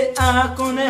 [0.00, 0.86] me akone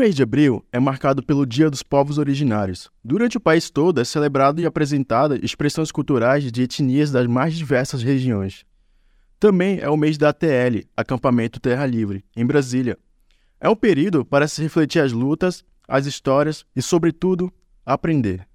[0.00, 2.90] mês de abril é marcado pelo Dia dos Povos Originários.
[3.04, 8.02] Durante o país todo é celebrado e apresentada expressões culturais de etnias das mais diversas
[8.02, 8.64] regiões.
[9.38, 12.96] Também é o mês da ATL, Acampamento Terra Livre, em Brasília.
[13.60, 17.52] É um período para se refletir as lutas, as histórias e, sobretudo,
[17.84, 18.48] aprender.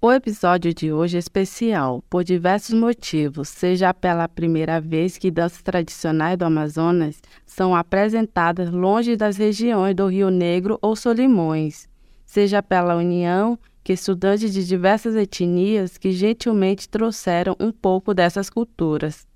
[0.00, 5.60] O episódio de hoje é especial por diversos motivos, seja pela primeira vez que danças
[5.60, 11.88] tradicionais do Amazonas são apresentadas longe das regiões do Rio Negro ou Solimões,
[12.24, 19.26] seja pela união que estudantes de diversas etnias que gentilmente trouxeram um pouco dessas culturas.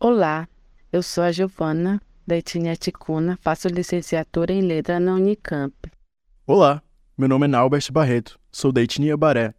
[0.00, 0.48] Olá,
[0.92, 5.72] eu sou a Giovana, da etnia ticuna, faço licenciatura em letra na Unicamp.
[6.44, 6.82] Olá,
[7.16, 9.54] meu nome é Naubert Barreto, sou da etnia Baré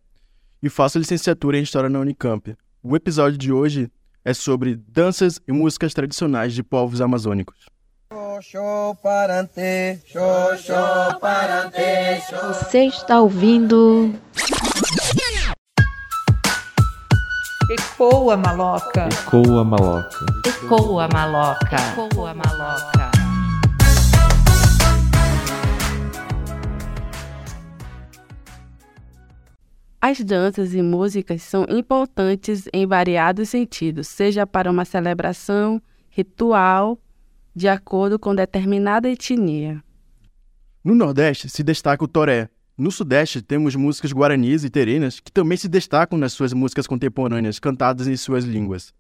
[0.62, 2.56] e faço licenciatura em História na Unicamp.
[2.84, 3.92] O episódio de hoje
[4.24, 7.66] é sobre danças e músicas tradicionais de povos amazônicos.
[12.48, 14.14] Você está ouvindo
[17.72, 19.08] Ecoa maloca.
[19.08, 20.26] Ecoa maloca.
[20.46, 21.76] Ecoa Maloca.
[21.76, 23.01] Ecoa Maloca.
[30.04, 35.80] As danças e músicas são importantes em variados sentidos, seja para uma celebração,
[36.10, 36.98] ritual,
[37.56, 39.84] de acordo com determinada etnia.
[40.84, 42.50] No Nordeste se destaca o toré.
[42.76, 47.60] No Sudeste temos músicas guaranis e terenas que também se destacam nas suas músicas contemporâneas
[47.60, 48.92] cantadas em suas línguas.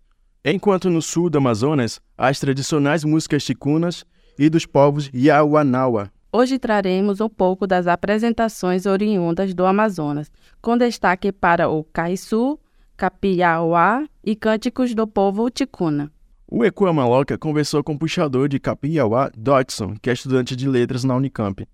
[0.45, 4.06] Enquanto no sul do Amazonas as tradicionais músicas chicunas
[4.38, 6.12] e dos povos Yauanawa.
[6.34, 10.31] Hoje traremos um pouco das apresentações oriundas do Amazonas,
[10.62, 12.58] com destaque para o caiçu,
[12.96, 16.09] capiauá e cânticos do povo ticuna.
[16.47, 21.03] O Ecoa Maloca conversou com o puxador de Capiauá, Dodson, que é estudante de letras
[21.03, 21.68] na Unicamp.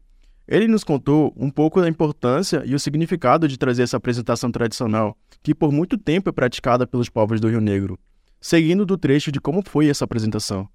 [0.48, 5.16] Ele nos contou um pouco da importância e o significado de trazer essa apresentação tradicional,
[5.44, 8.00] que por muito tempo é praticada pelos povos do Rio Negro,
[8.42, 10.68] seguindo do trecho de como foi essa apresentação.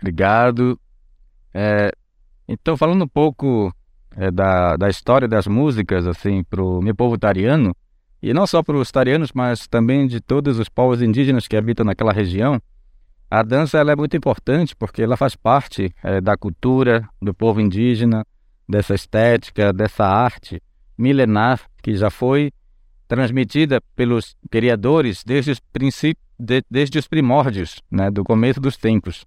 [0.00, 0.76] Obrigado.
[1.54, 1.92] É,
[2.52, 3.74] então, falando um pouco
[4.14, 7.74] é, da, da história das músicas, assim, para o meu povo tariano,
[8.22, 11.84] e não só para os tarianos, mas também de todos os povos indígenas que habitam
[11.84, 12.60] naquela região,
[13.30, 17.58] a dança ela é muito importante porque ela faz parte é, da cultura do povo
[17.58, 18.26] indígena,
[18.68, 20.62] dessa estética, dessa arte
[20.96, 22.52] milenar que já foi
[23.08, 29.24] transmitida pelos criadores desde os, princípios, de, desde os primórdios, né, do começo dos tempos.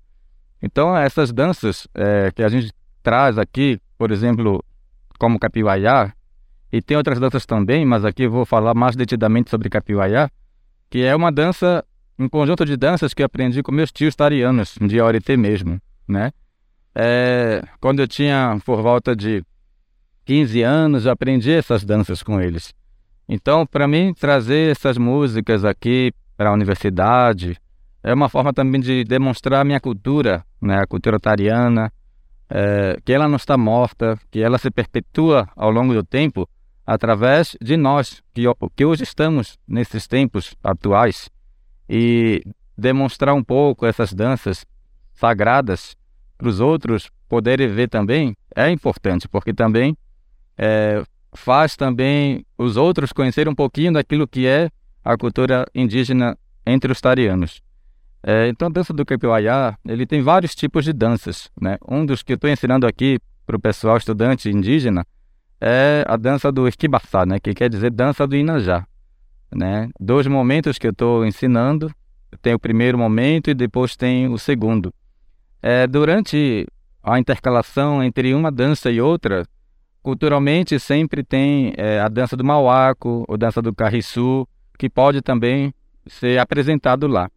[0.62, 2.72] Então, essas danças é, que a gente
[3.06, 4.66] traz aqui, por exemplo,
[5.20, 6.12] como capiuaiá,
[6.74, 10.28] e tem outras danças também, mas aqui vou falar mais detidamente sobre capiuaiá,
[10.90, 11.86] que é uma dança,
[12.18, 16.32] um conjunto de danças que aprendi com meus tios tarianos, de Orité mesmo, né?
[16.96, 19.44] É, quando eu tinha por volta de
[20.26, 22.74] 15 anos, aprendi essas danças com eles.
[23.30, 27.56] Então, para mim, trazer essas músicas aqui para a universidade
[28.02, 31.92] é uma forma também de demonstrar a minha cultura, né, a cultura tariana,
[32.50, 36.48] é, que ela não está morta, que ela se perpetua ao longo do tempo
[36.86, 38.44] através de nós, que,
[38.76, 41.30] que hoje estamos nesses tempos atuais,
[41.90, 42.44] e
[42.78, 44.66] demonstrar um pouco essas danças
[45.14, 45.96] sagradas
[46.38, 49.98] para os outros poderem ver também é importante, porque também
[50.58, 51.04] é,
[51.34, 54.70] faz também os outros conhecerem um pouquinho daquilo que é
[55.04, 57.62] a cultura indígena entre os tarianos.
[58.28, 61.52] É, então, a dança do capiuaiá, ele tem vários tipos de danças.
[61.62, 61.78] Né?
[61.88, 65.06] Um dos que eu estou ensinando aqui para o pessoal estudante indígena
[65.62, 67.40] é a dança do esquibaçá, né?
[67.40, 68.84] que quer dizer dança do inajá.
[69.54, 69.90] Né?
[70.00, 71.94] Dois momentos que eu estou ensinando,
[72.42, 74.92] tem o primeiro momento e depois tem o segundo.
[75.62, 76.66] É, durante
[77.04, 79.46] a intercalação entre uma dança e outra,
[80.02, 84.48] culturalmente sempre tem é, a dança do mauaco, ou dança do carriçu,
[84.80, 85.72] que pode também
[86.08, 87.30] ser apresentado lá.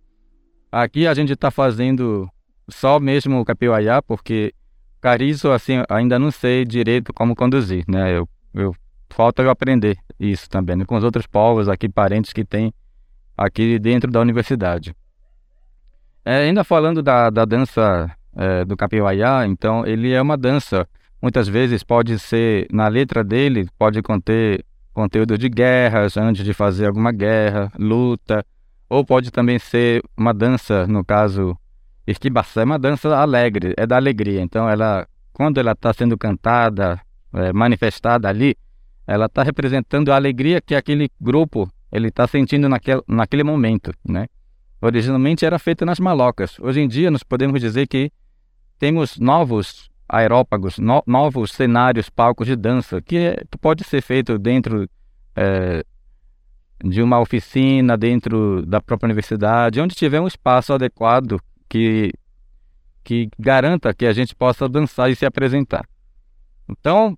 [0.70, 2.28] Aqui a gente está fazendo
[2.68, 4.52] só mesmo o capiuaiá, porque
[5.00, 8.16] cariço, assim, ainda não sei direito como conduzir, né?
[8.16, 8.74] Eu, eu
[9.08, 10.84] falta eu aprender isso também, né?
[10.84, 12.72] com os outros povos aqui, parentes que tem
[13.36, 14.94] aqui dentro da universidade.
[16.24, 20.86] É, ainda falando da, da dança é, do capiuaiá, então ele é uma dança,
[21.22, 26.86] muitas vezes pode ser, na letra dele, pode conter conteúdo de guerras, antes de fazer
[26.86, 28.44] alguma guerra, luta,
[28.88, 31.56] ou pode também ser uma dança, no caso,
[32.06, 34.40] esquibaçá, é uma dança alegre, é da alegria.
[34.40, 37.00] Então, ela, quando ela está sendo cantada,
[37.32, 38.56] é, manifestada ali,
[39.06, 44.26] ela está representando a alegria que aquele grupo ele está sentindo naquele, naquele momento, né?
[44.80, 46.58] Originalmente era feita nas malocas.
[46.60, 48.12] Hoje em dia, nós podemos dizer que
[48.78, 54.88] temos novos aerópagos, no, novos cenários, palcos de dança, que, é, pode ser feito dentro
[55.34, 55.84] é,
[56.82, 62.12] de uma oficina, dentro da própria universidade, onde tiver um espaço adequado que,
[63.02, 65.84] que garanta que a gente possa dançar e se apresentar.
[66.68, 67.16] Então,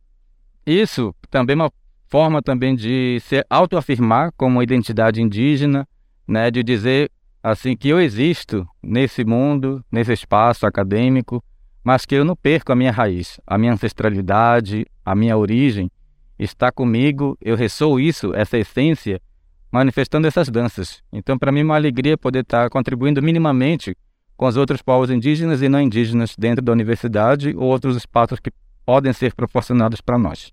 [0.64, 1.72] isso também é uma
[2.08, 5.86] forma também de se autoafirmar como identidade indígena,
[6.26, 7.10] né, de dizer
[7.42, 11.42] assim que eu existo nesse mundo, nesse espaço acadêmico,
[11.82, 15.90] mas que eu não perco a minha raiz, a minha ancestralidade, a minha origem
[16.38, 19.20] está comigo, eu ressoo isso, essa essência,
[19.70, 21.02] manifestando essas danças.
[21.12, 23.96] Então, para mim, é uma alegria poder estar contribuindo minimamente
[24.37, 28.50] com os outros povos indígenas e não indígenas dentro da universidade ou outros espaços que
[28.84, 30.52] podem ser proporcionados para nós.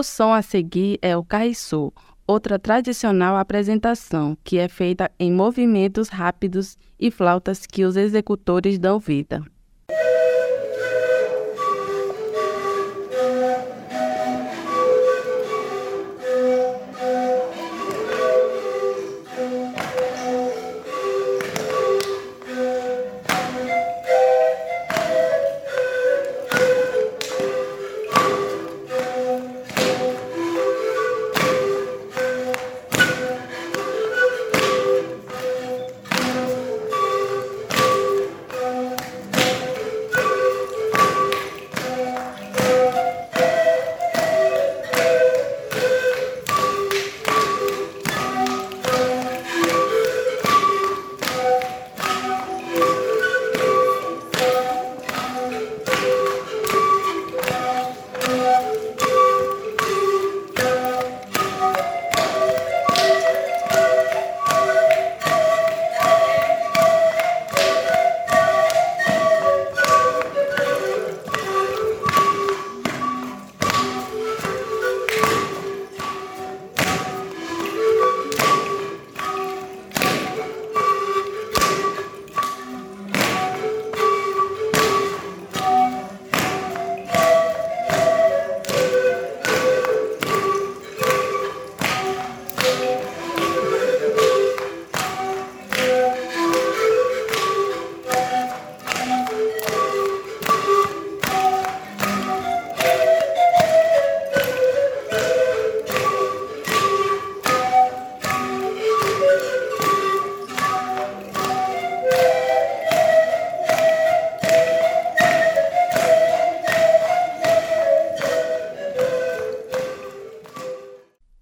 [0.00, 1.92] O som a seguir é o carriçô,
[2.26, 8.98] outra tradicional apresentação que é feita em movimentos rápidos e flautas que os executores dão
[8.98, 9.44] vida.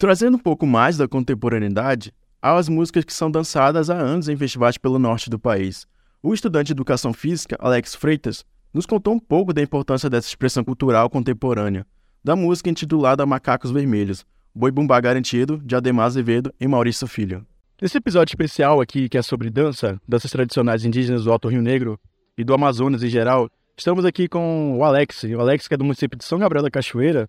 [0.08, 4.38] Trazendo um pouco mais da contemporaneidade, há as músicas que são dançadas há anos em
[4.38, 5.86] festivais pelo norte do país.
[6.22, 10.64] O estudante de educação física, Alex Freitas, nos contou um pouco da importância dessa expressão
[10.64, 11.86] cultural contemporânea,
[12.24, 14.24] da música intitulada Macacos Vermelhos,
[14.54, 17.46] Boi Bumbá Garantido, de Ademar Azevedo e Maurício Filho.
[17.78, 22.00] Nesse episódio especial aqui, que é sobre dança, danças tradicionais indígenas do Alto Rio Negro
[22.34, 25.84] e do Amazonas em geral, estamos aqui com o Alex, o Alex que é do
[25.84, 27.28] município de São Gabriel da Cachoeira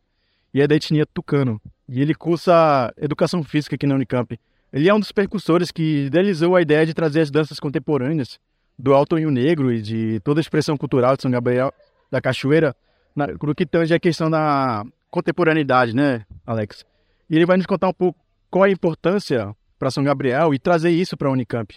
[0.53, 1.61] e é da etnia Tucano.
[1.91, 4.39] E ele cursa educação física aqui na Unicamp.
[4.71, 8.39] Ele é um dos percussores que idealizou a ideia de trazer as danças contemporâneas
[8.77, 11.73] do Alto Rio Negro e de toda a expressão cultural de São Gabriel
[12.11, 12.75] da Cachoeira,
[13.15, 16.85] na, no que tange a questão da contemporaneidade, né, Alex?
[17.27, 18.19] E ele vai nos contar um pouco
[18.51, 21.75] qual a importância para São Gabriel e trazer isso para a Unicamp.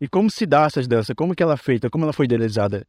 [0.00, 2.86] E como se dá essas danças, como que ela é feita, como ela foi idealizada.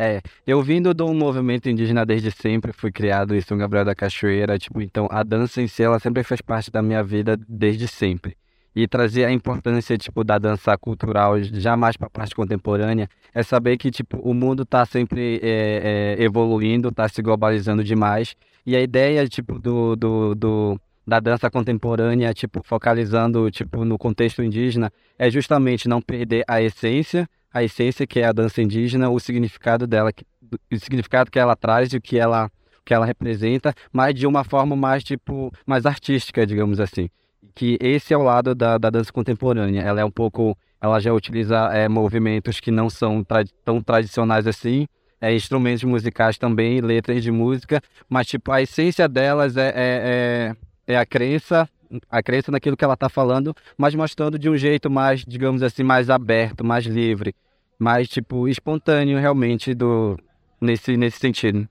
[0.00, 3.96] É, eu vindo de um movimento indígena desde sempre, fui criado em São Gabriel da
[3.96, 7.88] Cachoeira, tipo, então a dança em si, ela sempre fez parte da minha vida desde
[7.88, 8.36] sempre.
[8.76, 13.76] E trazer a importância, tipo, da dança cultural jamais para a parte contemporânea é saber
[13.76, 18.36] que, tipo, o mundo está sempre é, é, evoluindo, está se globalizando demais.
[18.64, 24.44] E a ideia, tipo, do, do, do da dança contemporânea, tipo, focalizando, tipo, no contexto
[24.44, 29.18] indígena, é justamente não perder a essência, a essência que é a dança indígena, o
[29.18, 30.12] significado dela,
[30.72, 32.50] o significado que ela traz e o que ela,
[32.84, 37.08] que ela representa, mas de uma forma mais tipo mais artística, digamos assim.
[37.54, 39.82] Que esse é o lado da, da dança contemporânea.
[39.82, 44.46] Ela é um pouco, ela já utiliza é, movimentos que não são tra tão tradicionais
[44.46, 44.86] assim,
[45.20, 50.54] é, instrumentos musicais também, letras de música, mas tipo a essência delas é, é,
[50.86, 51.68] é, é a crença
[52.10, 55.82] a crença naquilo que ela está falando, mas mostrando de um jeito mais, digamos assim,
[55.82, 57.34] mais aberto, mais livre,
[57.78, 60.18] mais tipo espontâneo realmente do
[60.60, 61.68] nesse nesse sentido.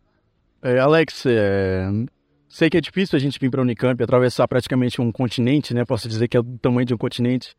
[0.61, 1.87] É, Alex, é...
[2.49, 5.85] sei que é difícil a gente vir para Unicamp atravessar praticamente um continente, né?
[5.85, 7.55] Posso dizer que é do tamanho de um continente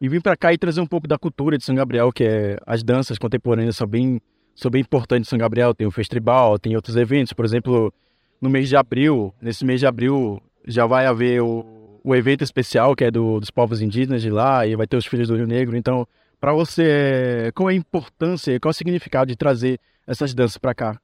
[0.00, 2.58] e vir para cá e trazer um pouco da cultura de São Gabriel, que é
[2.66, 4.20] as danças contemporâneas são bem
[4.54, 5.74] são bem importantes em São Gabriel.
[5.74, 7.92] Tem o festival, tem outros eventos, por exemplo,
[8.40, 12.94] no mês de abril, nesse mês de abril já vai haver o o evento especial
[12.96, 15.46] que é do, dos povos indígenas de lá e vai ter os filhos do Rio
[15.46, 15.76] Negro.
[15.76, 16.06] Então,
[16.40, 20.74] para você, qual é a importância, qual é o significado de trazer essas danças para
[20.74, 21.00] cá?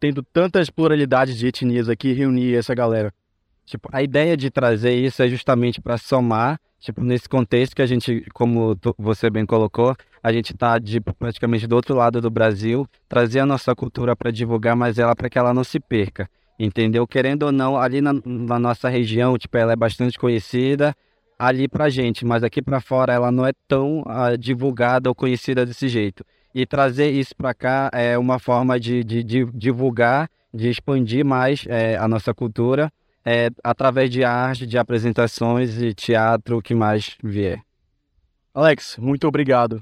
[0.00, 3.12] Tendo tantas pluralidades de etnias aqui, reunir essa galera.
[3.66, 7.86] Tipo, a ideia de trazer isso é justamente para somar, tipo, nesse contexto que a
[7.86, 12.30] gente, como tu, você bem colocou, a gente está de, praticamente do outro lado do
[12.30, 16.28] Brasil, trazer a nossa cultura para divulgar, mas ela para que ela não se perca
[16.60, 17.06] entendeu?
[17.06, 20.94] Querendo ou não, ali na, na, nossa região, tipo, ela é bastante conhecida
[21.38, 25.64] ali pra gente, mas aqui para fora ela não é tão uh, divulgada ou conhecida
[25.64, 26.22] desse jeito.
[26.54, 31.64] E trazer isso para cá é uma forma de, de, de divulgar, de expandir mais
[31.66, 32.92] é, a nossa cultura
[33.24, 37.62] é, através de arte, de apresentações e teatro, o que mais vier.
[38.52, 39.80] Alex, muito obrigado.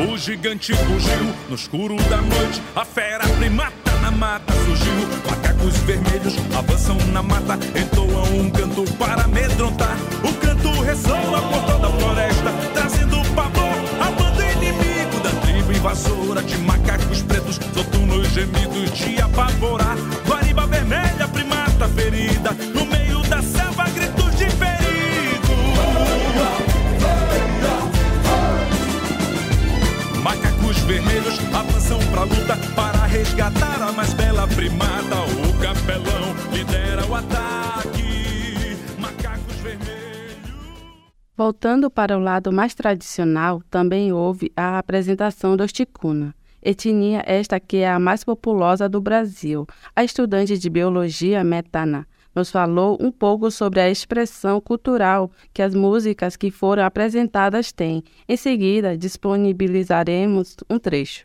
[0.00, 2.62] O gigante fugiu no escuro da noite.
[2.76, 4.94] A fera primata na mata surgiu.
[5.28, 7.58] Macacos vermelhos avançam na mata.
[7.76, 9.96] Entoam um canto para amedrontar.
[10.22, 16.42] O canto ressoa por toda a floresta, trazendo pavor a banda inimigo da tribo invasora
[16.42, 17.58] de macacos pretos.
[17.74, 19.87] Soturnos gemidos de apavorar.
[41.38, 46.34] Voltando para o lado mais tradicional, também houve a apresentação dos ticuna.
[46.60, 49.64] Etnia esta que é a mais populosa do Brasil.
[49.94, 55.76] A estudante de biologia Metana nos falou um pouco sobre a expressão cultural que as
[55.76, 58.02] músicas que foram apresentadas têm.
[58.28, 61.24] Em seguida, disponibilizaremos um trecho.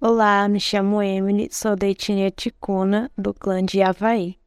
[0.00, 4.38] Olá, me chamo Emily, sou da etnia ticuna, do clã de Havaí.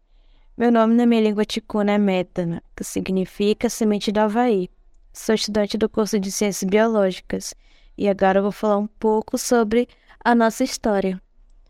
[0.60, 4.72] Meu nome na minha língua ticuna é Metana, que significa semente do Havaí.
[5.14, 7.54] Sou estudante do curso de Ciências Biológicas
[7.96, 9.88] e agora eu vou falar um pouco sobre
[10.26, 11.22] a nossa história.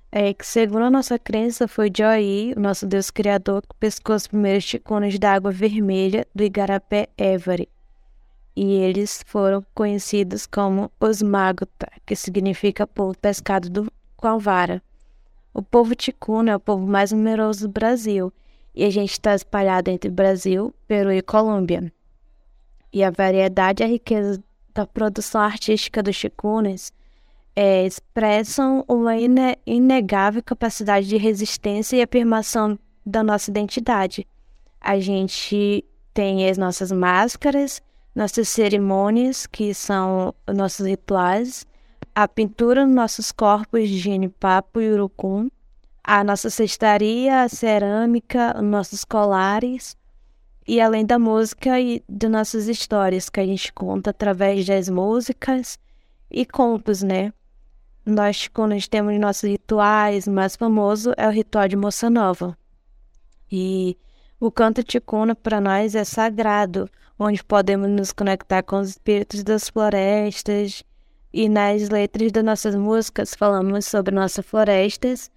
[0.10, 4.26] É que, segundo a nossa crença, foi Joí, o nosso Deus Criador, que pescou os
[4.26, 7.68] primeiros ticunas da água vermelha do Igarapé Évore.
[8.56, 14.82] E eles foram conhecidos como os Maguta, que significa povo pescado do, com a vara.
[15.54, 18.32] O povo ticuna é o povo mais numeroso do Brasil,
[18.78, 21.92] e a gente está espalhado entre Brasil, Peru e Colômbia.
[22.94, 24.42] E a variedade e a riqueza
[24.72, 26.94] da produção artística dos ticunas
[27.56, 34.28] é, expressam uma ine inegável capacidade de resistência e afirmação da nossa identidade.
[34.80, 37.82] A gente tem as nossas máscaras,
[38.14, 41.66] nossas cerimônias, que são nossos rituais,
[42.14, 45.50] a pintura nos nossos corpos de genipapo e urucum,
[46.08, 49.98] a nossa cestaria, a cerâmica, os nossos colares,
[50.66, 55.78] e além da música e de nossas histórias que a gente conta através das músicas
[56.32, 57.34] e contos, né?
[58.06, 62.58] nós ticunas temos nossos rituais, o mais famoso é o ritual de Moça Nova.
[63.52, 63.98] E
[64.40, 69.68] o canto ticuna para nós é sagrado, onde podemos nos conectar com os espíritos das
[69.68, 70.84] florestas.
[71.34, 75.30] E nas letras das nossas músicas falamos sobre nossas florestas,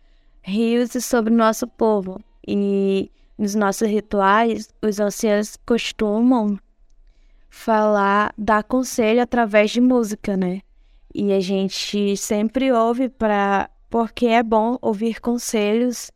[0.42, 2.20] rios e sobre nosso povo.
[2.46, 6.58] E nos nossos rituais, os anciãos costumam
[7.48, 10.60] falar, dar conselho através de música, né?
[11.14, 16.12] E a gente sempre ouve para porque é bom ouvir conselhos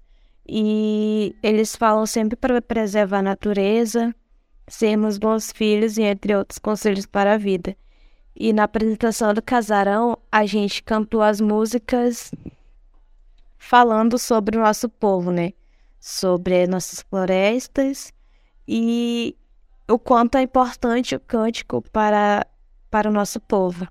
[0.49, 4.14] e eles falam sempre para preservar a natureza,
[4.69, 7.76] sermos bons filhos e entre outros conselhos para a vida.
[8.37, 12.31] E na apresentação do casarão, a gente cantou as músicas
[13.64, 15.52] falando sobre o nosso povo, né?
[15.99, 18.12] Sobre nossas florestas
[18.68, 19.37] e
[19.88, 22.47] o quanto é importante o cântico para,
[22.90, 23.88] para o nosso povo.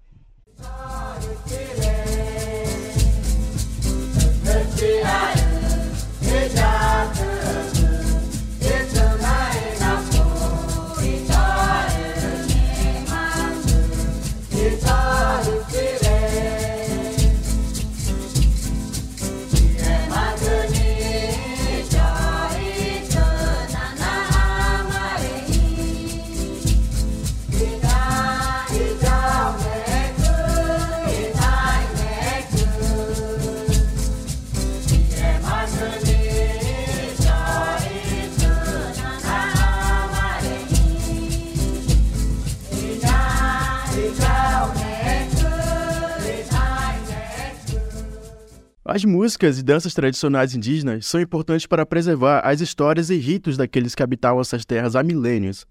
[49.03, 53.93] As músicas e danças tradicionais indígenas são importantes para preservar as histórias e ritos daqueles
[53.93, 55.67] que habitavam essas terras há milênios.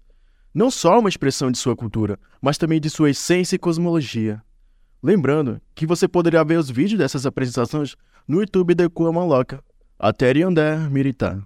[0.53, 4.39] Não só uma expressão de sua cultura, mas também de sua essência e cosmologia.
[5.01, 7.95] Lembrando que você poderá ver os vídeos dessas apresentações
[8.27, 9.63] no YouTube da Ekua Maloca,
[9.97, 11.41] até Andé Miritá.